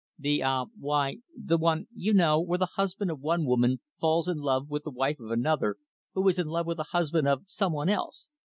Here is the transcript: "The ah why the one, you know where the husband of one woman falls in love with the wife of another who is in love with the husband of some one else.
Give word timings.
"The 0.17 0.41
ah 0.41 0.65
why 0.79 1.17
the 1.37 1.59
one, 1.59 1.85
you 1.93 2.11
know 2.11 2.41
where 2.41 2.57
the 2.57 2.65
husband 2.73 3.11
of 3.11 3.19
one 3.21 3.45
woman 3.45 3.81
falls 3.99 4.27
in 4.27 4.39
love 4.39 4.67
with 4.67 4.83
the 4.83 4.89
wife 4.89 5.19
of 5.19 5.29
another 5.29 5.75
who 6.15 6.27
is 6.27 6.39
in 6.39 6.47
love 6.47 6.65
with 6.65 6.77
the 6.77 6.85
husband 6.85 7.27
of 7.27 7.43
some 7.45 7.71
one 7.73 7.87
else. 7.87 8.27